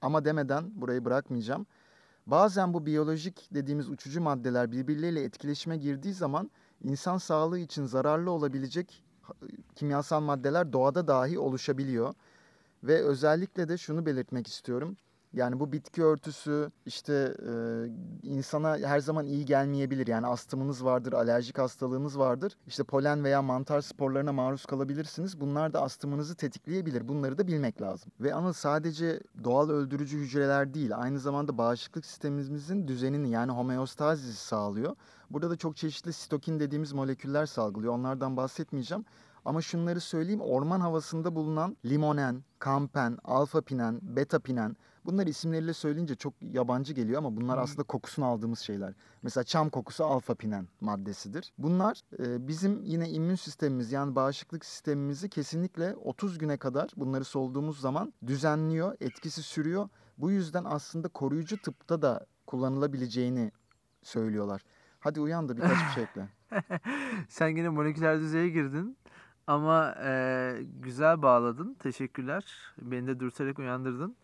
[0.02, 1.66] ama demeden burayı bırakmayacağım.
[2.28, 6.52] Bazen bu biyolojik dediğimiz uçucu maddeler birbirleriyle etkileşime girdiği zaman
[6.84, 9.04] insan sağlığı için zararlı olabilecek
[9.76, 12.14] kimyasal maddeler doğada dahi oluşabiliyor.
[12.84, 14.98] Ve özellikle de şunu belirtmek istiyorum.
[15.36, 17.54] Yani bu bitki örtüsü işte e,
[18.24, 20.08] insana her zaman iyi gelmeyebilir.
[20.08, 22.58] Yani astımınız vardır, alerjik hastalığınız vardır.
[22.68, 25.42] İşte polen veya mantar sporlarına maruz kalabilirsiniz.
[25.42, 27.08] Bunlar da astımınızı tetikleyebilir.
[27.08, 28.12] Bunları da bilmek lazım.
[28.20, 34.96] Ve ama sadece doğal öldürücü hücreler değil, aynı zamanda bağışıklık sistemimizin düzenini yani homeostazisi sağlıyor.
[35.30, 37.94] Burada da çok çeşitli sitokin dediğimiz moleküller salgılıyor.
[37.94, 39.06] Onlardan bahsetmeyeceğim.
[39.46, 46.16] Ama şunları söyleyeyim orman havasında bulunan limonen, kampen, alfa pinen, beta pinen Bunlar isimleriyle söyleyince
[46.16, 48.94] çok yabancı geliyor ama bunlar aslında kokusunu aldığımız şeyler.
[49.24, 51.54] Mesela çam kokusu alfa pinen maddesidir.
[51.58, 57.80] Bunlar e, bizim yine immün sistemimiz yani bağışıklık sistemimizi kesinlikle 30 güne kadar bunları solduğumuz
[57.80, 59.90] zaman düzenliyor, etkisi sürüyor.
[60.18, 63.52] Bu yüzden aslında koruyucu tıpta da kullanılabileceğini
[64.04, 64.62] söylüyorlar.
[65.00, 66.30] Hadi uyan da birkaç bir şey ekle.
[67.30, 68.98] Sen yine moleküler düzeye girdin
[69.48, 71.74] ama e, güzel bağladın.
[71.80, 72.46] Teşekkürler.
[72.82, 74.16] Beni de dürterek uyandırdın.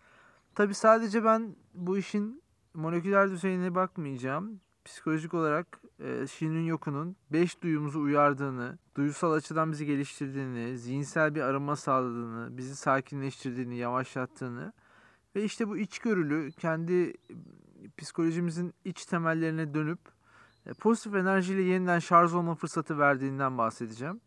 [0.55, 4.61] Tabii sadece ben bu işin moleküler düzeyine bakmayacağım.
[4.85, 11.75] Psikolojik olarak e, Shinrin Yoku'nun beş duyumuzu uyardığını, duyusal açıdan bizi geliştirdiğini, zihinsel bir arınma
[11.75, 14.73] sağladığını, bizi sakinleştirdiğini, yavaşlattığını
[15.35, 17.13] ve işte bu içgörülü kendi
[17.97, 19.99] psikolojimizin iç temellerine dönüp
[20.65, 24.21] e, pozitif enerjiyle yeniden şarj olma fırsatı verdiğinden bahsedeceğim.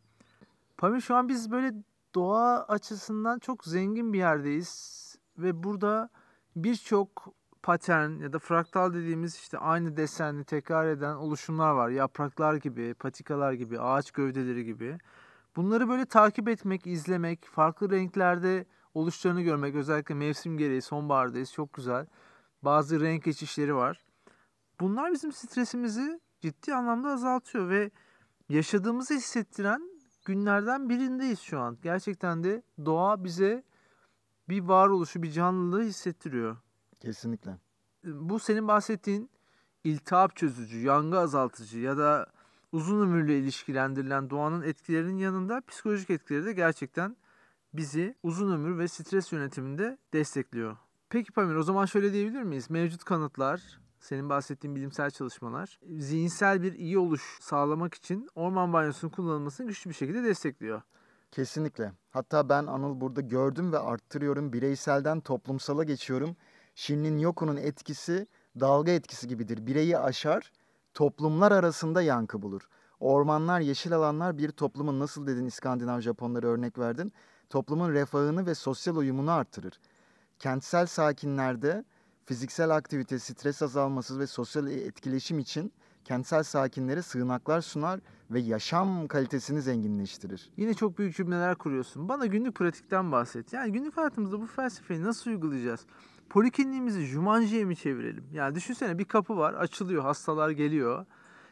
[0.77, 1.73] Pamir şu an biz böyle
[2.15, 5.04] doğa açısından çok zengin bir yerdeyiz
[5.39, 6.11] ve burada
[6.57, 11.89] birçok patern ya da fraktal dediğimiz işte aynı desenli tekrar eden oluşumlar var.
[11.89, 14.99] Yapraklar gibi, patikalar gibi, ağaç gövdeleri gibi.
[15.57, 22.07] Bunları böyle takip etmek, izlemek, farklı renklerde oluşlarını görmek özellikle mevsim gereği sonbahardayız çok güzel.
[22.63, 24.05] Bazı renk geçişleri var.
[24.81, 27.91] Bunlar bizim stresimizi ciddi anlamda azaltıyor ve
[28.49, 29.83] yaşadığımızı hissettiren
[30.25, 31.79] günlerden birindeyiz şu an.
[31.83, 33.65] Gerçekten de doğa bize
[34.49, 36.57] bir varoluşu, bir canlılığı hissettiriyor.
[37.01, 37.59] Kesinlikle.
[38.05, 39.31] Bu senin bahsettiğin
[39.85, 42.27] iltihap çözücü, yangı azaltıcı ya da
[42.73, 47.17] uzun ömürle ilişkilendirilen doğanın etkilerinin yanında psikolojik etkileri de gerçekten
[47.75, 50.77] bizi uzun ömür ve stres yönetiminde destekliyor.
[51.09, 52.71] Peki Pamir o zaman şöyle diyebilir miyiz?
[52.71, 59.67] Mevcut kanıtlar, senin bahsettiğin bilimsel çalışmalar zihinsel bir iyi oluş sağlamak için orman banyosunun kullanılmasını
[59.67, 60.83] güçlü bir şekilde destekliyor.
[61.35, 61.93] Kesinlikle.
[62.11, 64.53] Hatta ben Anıl burada gördüm ve arttırıyorum.
[64.53, 66.37] Bireyselden toplumsala geçiyorum.
[66.75, 68.27] Shinrin Yoku'nun etkisi
[68.61, 69.67] dalga etkisi gibidir.
[69.67, 70.53] Bireyi aşar,
[70.95, 72.69] toplumlar arasında yankı bulur.
[73.01, 77.13] Ormanlar, yeşil alanlar bir toplumun nasıl dedin İskandinav Japonları örnek verdin.
[77.51, 79.81] Toplumun refahını ve sosyal uyumunu artırır.
[80.39, 81.85] Kentsel sakinlerde
[82.25, 85.73] fiziksel aktivite, stres azalması ve sosyal etkileşim için
[86.05, 88.01] kentsel sakinlere sığınaklar sunar
[88.35, 90.51] ve yaşam kalitesini zenginleştirir.
[90.57, 92.09] Yine çok büyük cümleler kuruyorsun.
[92.09, 93.53] Bana günlük pratikten bahset.
[93.53, 95.87] Yani günlük hayatımızda bu felsefeyi nasıl uygulayacağız?
[96.29, 98.25] Polikliniğimizi Jumanji'ye mi çevirelim?
[98.33, 101.07] Yani düşünsene bir kapı var, açılıyor, hastalar geliyor.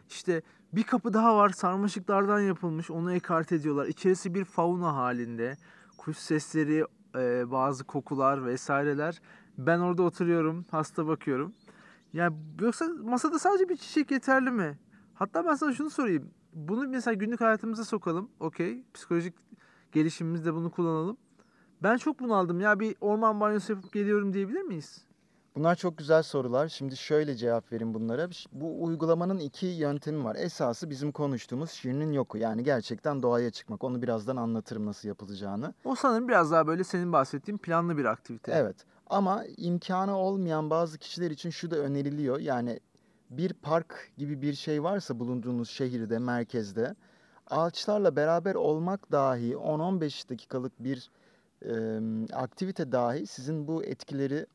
[0.08, 0.42] İşte
[0.72, 3.86] bir kapı daha var, sarmaşıklardan yapılmış, onu ekart ediyorlar.
[3.86, 5.56] İçerisi bir fauna halinde.
[5.96, 6.84] Kuş sesleri,
[7.16, 9.20] e, bazı kokular vesaireler.
[9.58, 11.52] Ben orada oturuyorum, hasta bakıyorum.
[12.12, 14.78] Yani yoksa masada sadece bir çiçek yeterli mi?
[15.14, 16.30] Hatta ben sana şunu sorayım.
[16.52, 18.30] Bunu mesela günlük hayatımıza sokalım.
[18.40, 18.82] Okey.
[18.94, 19.34] Psikolojik
[19.92, 21.16] gelişimimizde bunu kullanalım.
[21.82, 25.04] Ben çok bunaldım ya bir orman banyosu yapıp geliyorum diyebilir miyiz?
[25.56, 26.68] Bunlar çok güzel sorular.
[26.68, 28.28] Şimdi şöyle cevap vereyim bunlara.
[28.52, 30.36] Bu uygulamanın iki yöntemi var.
[30.38, 32.38] Esası bizim konuştuğumuz şiirinin yoku.
[32.38, 33.84] Yani gerçekten doğaya çıkmak.
[33.84, 35.74] Onu birazdan anlatırım nasıl yapılacağını.
[35.84, 38.52] O sanırım biraz daha böyle senin bahsettiğin planlı bir aktivite.
[38.52, 38.76] Evet.
[39.06, 42.38] Ama imkanı olmayan bazı kişiler için şu da öneriliyor.
[42.38, 42.80] Yani
[43.36, 46.94] bir park gibi bir şey varsa bulunduğunuz şehirde, merkezde
[47.46, 51.10] ağaçlarla beraber olmak dahi 10-15 dakikalık bir
[51.64, 51.72] e,
[52.34, 54.46] aktivite dahi sizin bu etkileri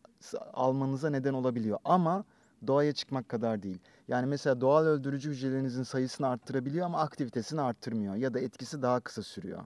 [0.53, 1.79] almanıza neden olabiliyor.
[1.85, 2.23] Ama
[2.67, 3.79] doğaya çıkmak kadar değil.
[4.07, 9.23] Yani mesela doğal öldürücü hücrelerinizin sayısını arttırabiliyor ama aktivitesini arttırmıyor ya da etkisi daha kısa
[9.23, 9.65] sürüyor.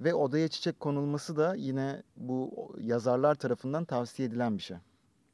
[0.00, 4.76] Ve odaya çiçek konulması da yine bu yazarlar tarafından tavsiye edilen bir şey.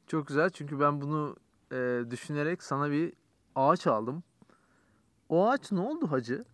[0.07, 1.37] Çok güzel çünkü ben bunu
[1.73, 3.13] e, düşünerek sana bir
[3.55, 4.23] ağaç aldım.
[5.29, 6.45] O ağaç ne oldu hacı?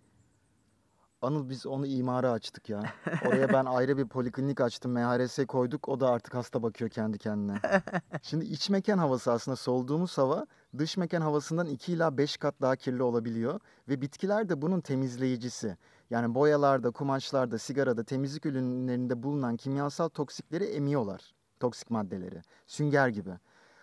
[1.23, 2.83] Anıl biz onu imara açtık ya.
[3.27, 4.93] Oraya ben ayrı bir poliklinik açtım.
[4.93, 5.89] MHRS koyduk.
[5.89, 7.61] O da artık hasta bakıyor kendi kendine.
[8.23, 10.47] Şimdi iç mekan havası aslında solduğumuz hava
[10.79, 13.61] dış mekan havasından 2 ila 5 kat daha kirli olabiliyor.
[13.89, 15.77] Ve bitkiler de bunun temizleyicisi.
[16.11, 21.35] Yani boyalarda, kumaşlarda, sigarada, temizlik ürünlerinde bulunan kimyasal toksikleri emiyorlar.
[21.61, 22.43] Toksik maddeleri.
[22.67, 23.33] Sünger gibi.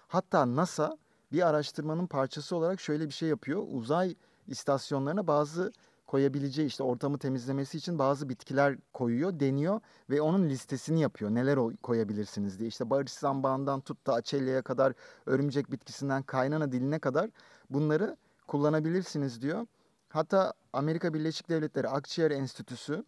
[0.08, 0.98] Hatta NASA
[1.32, 3.64] bir araştırmanın parçası olarak şöyle bir şey yapıyor.
[3.72, 4.16] Uzay
[4.48, 5.74] istasyonlarına bazı
[6.08, 11.32] koyabileceği işte ortamı temizlemesi için bazı bitkiler koyuyor, deniyor ve onun listesini yapıyor.
[11.32, 12.68] Neler koyabilirsiniz diye.
[12.68, 14.94] İşte barış zambağından tut da açelya'ya kadar,
[15.26, 17.30] örümcek bitkisinden kaynana diline kadar
[17.70, 19.66] bunları kullanabilirsiniz diyor.
[20.10, 23.06] Hatta Amerika Birleşik Devletleri Akciğer Enstitüsü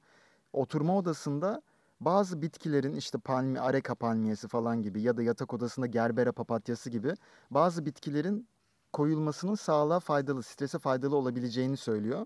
[0.54, 1.62] oturma odasında
[2.02, 7.14] bazı bitkilerin işte palmi, areka palmiyesi falan gibi ya da yatak odasında gerbera papatyası gibi
[7.52, 8.48] bazı bitkilerin
[8.94, 12.26] koyulmasının sağlığa faydalı, strese faydalı olabileceğini söylüyor.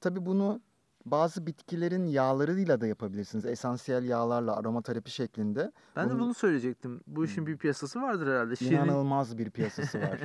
[0.00, 0.60] Tabii bunu
[1.10, 3.46] Bazı bitkilerin yağlarıyla da yapabilirsiniz.
[3.46, 5.72] Esansiyel yağlarla aromaterapi şeklinde.
[5.96, 7.00] Ben de bunu söyleyecektim.
[7.06, 8.56] Bu işin bir piyasası vardır herhalde.
[8.56, 8.72] Şirin.
[8.72, 10.20] İnanılmaz bir piyasası var.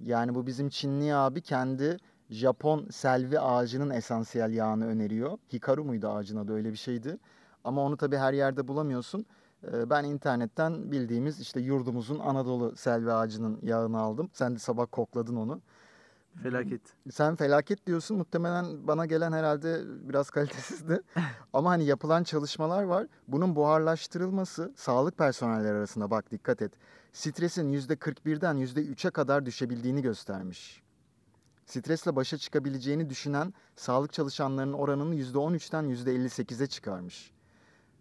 [0.00, 1.96] Yani bu bizim Çinli abi kendi
[2.30, 5.38] Japon selvi ağacının esansiyel yağını öneriyor.
[5.52, 7.18] Hikaru muydu ağacın adı öyle bir şeydi.
[7.66, 9.26] Ama onu tabii her yerde bulamıyorsun.
[9.72, 14.30] Ee, Ben internetten bildiğimiz işte yurdumuzun Anadolu selvi ağacının yağını aldım.
[14.32, 15.60] Sen de sabah kokladın onu.
[16.42, 16.80] Felaket.
[17.10, 18.16] Sen felaket diyorsun.
[18.16, 21.00] Muhtemelen bana gelen herhalde biraz kalitesizdi.
[21.52, 23.06] Ama hani yapılan çalışmalar var.
[23.28, 26.72] Bunun buharlaştırılması sağlık personelleri arasında bak dikkat et.
[27.12, 30.82] Stresin %41'den %3'e kadar düşebildiğini göstermiş.
[31.66, 37.35] Stresle başa çıkabileceğini düşünen sağlık çalışanlarının oranını %13'ten %58'e çıkarmış.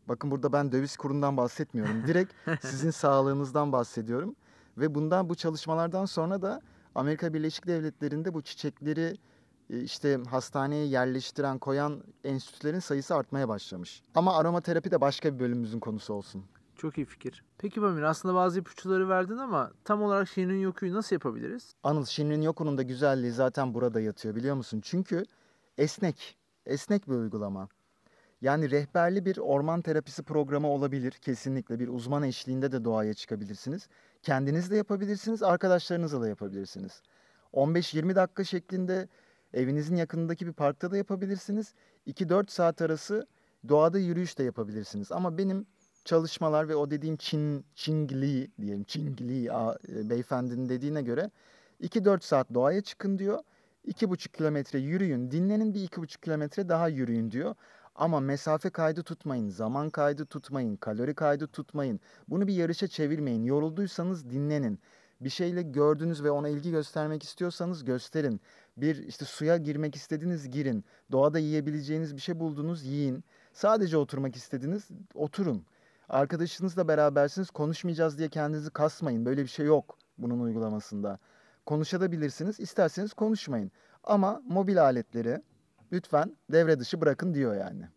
[0.08, 2.08] Bakın burada ben döviz kurundan bahsetmiyorum.
[2.08, 4.36] Direkt sizin sağlığınızdan bahsediyorum.
[4.78, 6.62] Ve bundan bu çalışmalardan sonra da
[6.96, 9.18] Amerika Birleşik Devletleri'nde bu çiçekleri
[9.70, 14.04] e, işte hastaneye yerleştiren, koyan enstitülerin sayısı artmaya başlamış.
[14.16, 16.46] Ama aromaterapi de başka bir bölümümüzün konusu olsun.
[16.76, 17.44] Çok iyi fikir.
[17.58, 21.74] Peki Pamir aslında bazı ipuçları verdin ama tam olarak Şirin Yoku'yu nasıl yapabiliriz?
[21.84, 24.82] Anıl Shinrin Yoku'nun da güzelliği zaten burada yatıyor biliyor musun?
[24.84, 25.24] Çünkü
[25.78, 27.68] esnek, esnek bir uygulama.
[28.42, 31.12] Yani rehberli bir orman terapisi programı olabilir.
[31.12, 33.88] Kesinlikle bir uzman eşliğinde de doğaya çıkabilirsiniz.
[34.22, 37.02] Kendiniz de yapabilirsiniz, arkadaşlarınızla da yapabilirsiniz.
[37.54, 39.08] 15-20 dakika şeklinde
[39.54, 41.74] evinizin yakınındaki bir parkta da yapabilirsiniz.
[42.08, 43.28] 2-4 saat arası
[43.70, 45.12] doğada yürüyüş de yapabilirsiniz.
[45.12, 45.66] Ama benim
[46.06, 51.32] çalışmalar ve o dediğim Çin, Çingli diyelim, Çingli e, beyefendinin dediğine göre
[51.82, 53.40] 2-4 saat doğaya çıkın diyor.
[53.88, 57.56] 2,5 kilometre yürüyün, dinlenin bir 2,5 kilometre daha yürüyün diyor.
[57.96, 62.00] Ama mesafe kaydı tutmayın, zaman kaydı tutmayın, kalori kaydı tutmayın.
[62.28, 63.44] Bunu bir yarışa çevirmeyin.
[63.44, 64.80] Yorulduysanız dinlenin.
[65.22, 68.42] Bir şeyle gördünüz ve ona ilgi göstermek istiyorsanız gösterin.
[68.78, 70.86] Bir işte suya girmek istediniz girin.
[71.12, 73.24] Doğada yiyebileceğiniz bir şey buldunuz yiyin.
[73.54, 75.66] Sadece oturmak istediniz oturun.
[76.10, 79.26] Arkadaşınızla berabersiniz konuşmayacağız diye kendinizi kasmayın.
[79.26, 81.20] Böyle bir şey yok bunun uygulamasında.
[81.66, 83.72] Konuşabilirsiniz isterseniz konuşmayın.
[84.04, 85.42] Ama mobil aletleri
[85.96, 87.88] lütfen devre dışı bırakın diyor yani.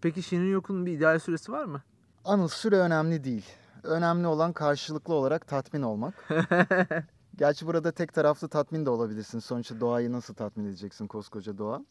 [0.00, 1.82] Peki Şirin Yoku'nun bir ideal süresi var mı?
[2.24, 3.46] Anıl süre önemli değil.
[3.82, 6.14] Önemli olan karşılıklı olarak tatmin olmak.
[7.36, 9.38] Gerçi burada tek taraflı tatmin de olabilirsin.
[9.38, 11.84] Sonuçta doğayı nasıl tatmin edeceksin koskoca doğa?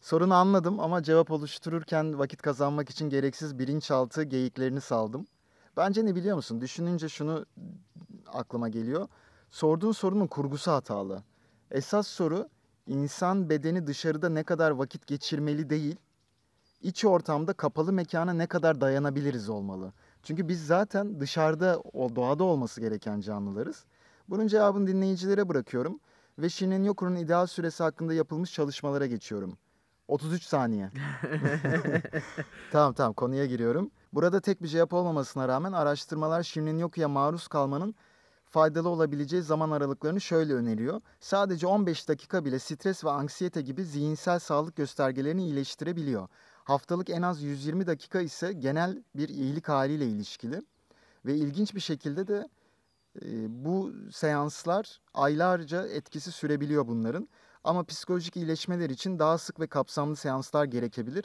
[0.00, 5.26] Sorunu anladım ama cevap oluştururken vakit kazanmak için gereksiz bilinçaltı geyiklerini saldım.
[5.76, 6.60] Bence ne biliyor musun?
[6.60, 7.46] Düşününce şunu
[8.26, 9.08] aklıma geliyor.
[9.50, 11.22] Sorduğun sorunun kurgusu hatalı.
[11.70, 12.48] Esas soru
[12.86, 15.96] insan bedeni dışarıda ne kadar vakit geçirmeli değil,
[16.82, 19.92] iç ortamda kapalı mekana ne kadar dayanabiliriz olmalı.
[20.22, 23.84] Çünkü biz zaten dışarıda, o doğada olması gereken canlılarız.
[24.28, 26.00] Bunun cevabını dinleyicilere bırakıyorum
[26.38, 29.58] ve Shinrin Yoku'nun ideal süresi hakkında yapılmış çalışmalara geçiyorum.
[30.08, 30.90] 33 saniye.
[32.72, 33.90] tamam tamam konuya giriyorum.
[34.12, 37.94] Burada tek bir cevap olmamasına rağmen araştırmalar Shinrin Yoku'ya maruz kalmanın
[38.56, 41.00] faydalı olabileceği zaman aralıklarını şöyle öneriyor.
[41.20, 46.28] Sadece 15 dakika bile stres ve anksiyete gibi zihinsel sağlık göstergelerini iyileştirebiliyor.
[46.64, 50.62] Haftalık en az 120 dakika ise genel bir iyilik haliyle ilişkili.
[51.26, 52.48] Ve ilginç bir şekilde de
[53.22, 53.28] e,
[53.64, 57.28] bu seanslar aylarca etkisi sürebiliyor bunların.
[57.64, 61.24] Ama psikolojik iyileşmeler için daha sık ve kapsamlı seanslar gerekebilir.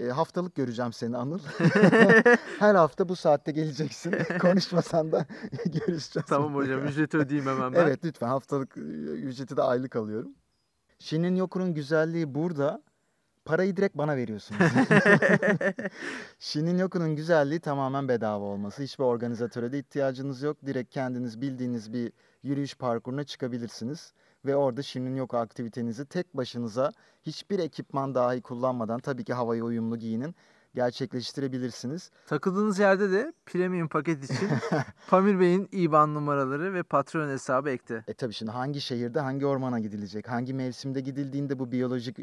[0.00, 1.38] E, haftalık göreceğim seni Anıl.
[2.58, 4.14] Her hafta bu saatte geleceksin.
[4.40, 5.26] Konuşmasan da
[5.64, 6.26] görüşeceğiz.
[6.28, 7.80] tamam hocam ücreti ödeyeyim hemen ben.
[7.80, 10.30] Evet lütfen haftalık e, ücreti de aylık alıyorum.
[10.98, 12.82] Shinrin Yoku'nun güzelliği burada.
[13.44, 14.60] Parayı direkt bana veriyorsunuz.
[16.38, 18.82] Shinrin Yoku'nun güzelliği tamamen bedava olması.
[18.82, 20.56] Hiçbir organizatöre de ihtiyacınız yok.
[20.66, 24.12] Direkt kendiniz bildiğiniz bir yürüyüş parkuruna çıkabilirsiniz.
[24.44, 29.96] Ve orada Shinrin Yoku aktivitenizi tek başınıza hiçbir ekipman dahi kullanmadan tabii ki havaya uyumlu
[29.96, 30.34] giyinin
[30.74, 32.10] gerçekleştirebilirsiniz.
[32.26, 34.48] Takıldığınız yerde de premium paket için
[35.10, 38.04] Pamir Bey'in IBAN numaraları ve patron hesabı ekte.
[38.08, 40.28] E tabii şimdi hangi şehirde hangi ormana gidilecek?
[40.28, 42.18] Hangi mevsimde gidildiğinde bu biyolojik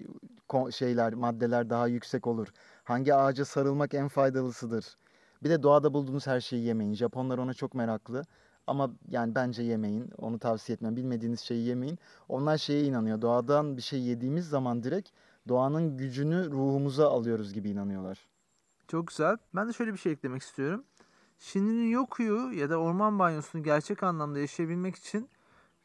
[0.71, 2.47] şeyler, maddeler daha yüksek olur?
[2.83, 4.97] Hangi ağaca sarılmak en faydalısıdır?
[5.43, 6.93] Bir de doğada bulduğunuz her şeyi yemeyin.
[6.93, 8.23] Japonlar ona çok meraklı.
[8.67, 10.09] Ama yani bence yemeyin.
[10.17, 10.95] Onu tavsiye etmem.
[10.95, 11.99] Bilmediğiniz şeyi yemeyin.
[12.29, 13.21] Onlar şeye inanıyor.
[13.21, 15.09] Doğadan bir şey yediğimiz zaman direkt
[15.47, 18.27] doğanın gücünü ruhumuza alıyoruz gibi inanıyorlar.
[18.87, 19.37] Çok güzel.
[19.55, 20.83] Ben de şöyle bir şey eklemek istiyorum.
[21.39, 25.29] Shinrin Yoku'yu ya da orman banyosunu gerçek anlamda yaşayabilmek için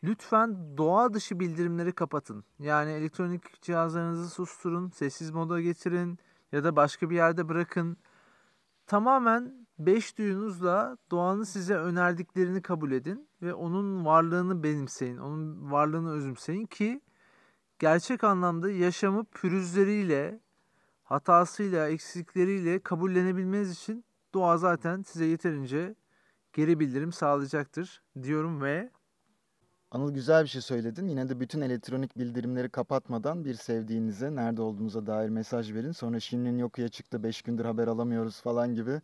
[0.05, 2.45] lütfen doğa dışı bildirimleri kapatın.
[2.59, 6.19] Yani elektronik cihazlarınızı susturun, sessiz moda getirin
[6.53, 7.97] ya da başka bir yerde bırakın.
[8.87, 16.67] Tamamen beş duyunuzla doğanın size önerdiklerini kabul edin ve onun varlığını benimseyin, onun varlığını özümseyin
[16.67, 17.01] ki
[17.79, 20.41] gerçek anlamda yaşamı pürüzleriyle,
[21.05, 25.95] hatasıyla, eksikleriyle kabullenebilmeniz için doğa zaten size yeterince
[26.53, 28.91] geri bildirim sağlayacaktır diyorum ve
[29.93, 31.09] Anıl güzel bir şey söyledin.
[31.09, 35.93] Yine de bütün elektronik bildirimleri kapatmadan bir sevdiğinize nerede olduğunuza dair mesaj verin.
[35.93, 39.01] Sonra Şirin'in yokuya çıktı 5 gündür haber alamıyoruz falan gibi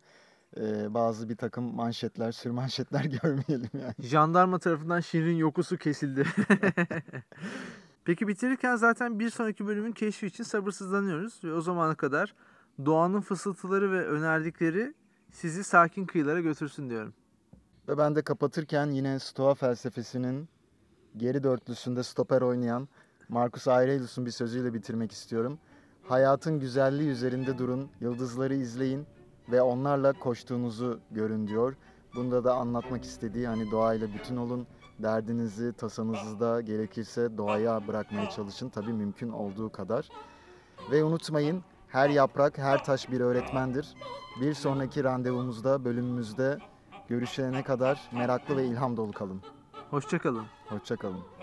[0.57, 3.93] e, bazı bir takım manşetler, sürmanşetler görmeyelim yani.
[3.99, 6.25] jandarma tarafından Şirin yokusu kesildi.
[8.05, 12.35] Peki bitirirken zaten bir sonraki bölümün keşfi için sabırsızlanıyoruz ve o zamana kadar
[12.85, 14.93] doğanın fısıltıları ve önerdikleri
[15.31, 17.13] sizi sakin kıyılara götürsün diyorum.
[17.87, 20.49] Ve ben de kapatırken yine Stoa felsefesinin
[21.17, 22.87] geri dörtlüsünde stoper oynayan
[23.29, 25.59] Marcus Aurelius'un bir sözüyle bitirmek istiyorum.
[26.03, 29.07] Hayatın güzelliği üzerinde durun, yıldızları izleyin
[29.51, 31.75] ve onlarla koştuğunuzu görün diyor.
[32.15, 34.67] Bunda da anlatmak istediği hani doğayla bütün olun,
[34.99, 38.69] derdinizi, tasanızı da gerekirse doğaya bırakmaya çalışın.
[38.69, 40.09] Tabii mümkün olduğu kadar.
[40.91, 43.95] Ve unutmayın her yaprak, her taş bir öğretmendir.
[44.41, 46.57] Bir sonraki randevumuzda, bölümümüzde
[47.07, 49.41] görüşene kadar meraklı ve ilham dolu kalın.
[49.89, 50.45] Hoşçakalın.
[50.69, 51.36] Hoşçakalın.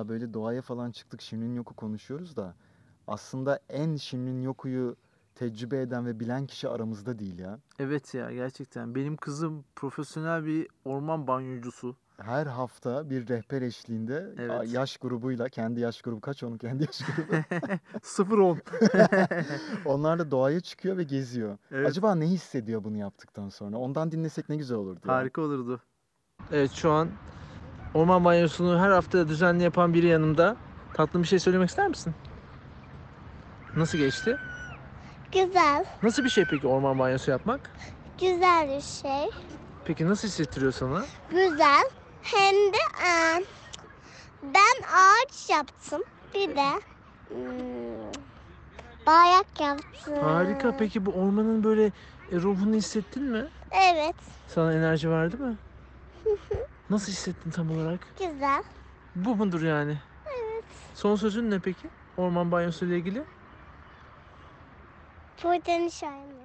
[0.00, 2.54] Anıl ya böyle doğaya falan çıktık Şirin Yoku konuşuyoruz da
[3.06, 4.96] aslında en Şirin Yoku'yu
[5.34, 7.58] tecrübe eden ve bilen kişi aramızda değil ya.
[7.78, 11.96] Evet ya gerçekten benim kızım profesyonel bir orman banyocusu.
[12.16, 14.50] Her hafta bir rehber eşliğinde Evet.
[14.50, 17.32] a- yaş grubuyla kendi yaş grubu kaç onun kendi yaş grubu
[18.02, 18.58] 0-10.
[19.84, 21.58] onlarla doğaya çıkıyor ve geziyor.
[21.70, 21.88] Evet.
[21.88, 23.76] Acaba ne hissediyor bunu yaptıktan sonra?
[23.78, 25.14] Ondan dinlesek ne güzel olurdu ya.
[25.14, 25.80] Harika olurdu.
[26.52, 27.08] Evet şu an
[27.94, 30.56] orman banyosunu her hafta düzenli yapan biri yanımda.
[30.94, 32.14] Tatlı bir şey söylemek ister misin?
[33.76, 34.36] Nasıl geçti?
[35.32, 35.84] Güzel.
[36.02, 37.60] Nasıl bir şey peki orman banyosu yapmak?
[38.20, 39.30] Güzel bir şey.
[39.84, 41.04] Peki nasıl hissettiriyor sana?
[41.30, 41.84] Güzel.
[42.22, 43.44] Hem de e,
[44.42, 46.02] ben ağaç yaptım.
[46.34, 46.70] Bir de
[47.28, 48.12] hmm,
[49.06, 50.14] bayak yaptım.
[50.22, 50.76] Harika.
[50.76, 51.84] Peki bu ormanın böyle
[52.32, 53.46] e, ruhunu hissettin mi?
[53.70, 54.16] Evet.
[54.48, 55.56] Sana enerji verdi mi?
[56.90, 58.00] Nasıl hissettin tam olarak?
[58.18, 58.62] Güzel.
[59.16, 59.98] Bu mudur yani?
[60.26, 60.64] Evet.
[60.94, 61.88] Son sözün ne peki?
[62.16, 63.24] Orman banyosu ile ilgili?
[65.44, 66.39] Buradan şahin.